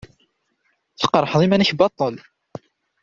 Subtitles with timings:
[0.99, 2.15] Tqerḥeḍ iman-ik baṭṭel.